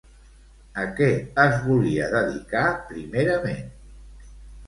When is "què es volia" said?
0.99-2.07